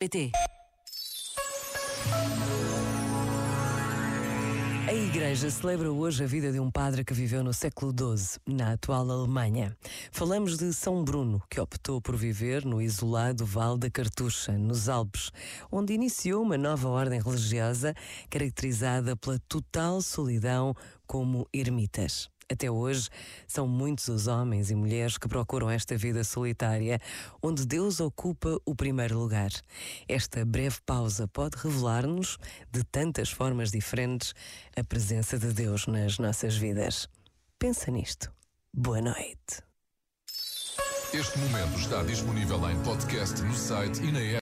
PT. 0.00 0.30
A 4.86 4.94
Igreja 4.94 5.50
celebra 5.50 5.90
hoje 5.90 6.22
a 6.22 6.26
vida 6.28 6.52
de 6.52 6.60
um 6.60 6.70
padre 6.70 7.04
que 7.04 7.12
viveu 7.12 7.42
no 7.42 7.52
século 7.52 7.92
XII, 8.16 8.38
na 8.46 8.74
atual 8.74 9.10
Alemanha. 9.10 9.76
Falamos 10.12 10.56
de 10.56 10.72
São 10.72 11.02
Bruno, 11.02 11.42
que 11.50 11.60
optou 11.60 12.00
por 12.00 12.14
viver 12.14 12.64
no 12.64 12.80
isolado 12.80 13.44
Vale 13.44 13.76
da 13.76 13.90
Cartucha, 13.90 14.52
nos 14.52 14.88
Alpes, 14.88 15.32
onde 15.68 15.94
iniciou 15.94 16.44
uma 16.44 16.56
nova 16.56 16.88
ordem 16.88 17.20
religiosa 17.20 17.92
caracterizada 18.30 19.16
pela 19.16 19.40
total 19.48 20.00
solidão 20.00 20.76
como 21.08 21.44
ermitas. 21.52 22.30
Até 22.50 22.70
hoje, 22.70 23.08
são 23.46 23.68
muitos 23.68 24.08
os 24.08 24.26
homens 24.26 24.70
e 24.70 24.74
mulheres 24.74 25.18
que 25.18 25.28
procuram 25.28 25.70
esta 25.70 25.96
vida 25.96 26.24
solitária, 26.24 26.98
onde 27.42 27.66
Deus 27.66 28.00
ocupa 28.00 28.58
o 28.64 28.74
primeiro 28.74 29.18
lugar. 29.18 29.50
Esta 30.08 30.44
breve 30.44 30.78
pausa 30.86 31.28
pode 31.28 31.58
revelar-nos, 31.58 32.38
de 32.72 32.82
tantas 32.84 33.30
formas 33.30 33.70
diferentes, 33.70 34.34
a 34.74 34.82
presença 34.82 35.38
de 35.38 35.52
Deus 35.52 35.86
nas 35.86 36.18
nossas 36.18 36.56
vidas. 36.56 37.08
Pensa 37.58 37.90
nisto. 37.90 38.32
Boa 38.72 39.00
noite. 39.00 39.62
Este 41.12 41.38
momento 41.38 41.78
está 41.78 42.02
disponível 42.02 42.70
em 42.70 42.78
podcast 42.82 43.40
no 43.42 43.54
site 43.54 44.02
e 44.02 44.12
na. 44.12 44.20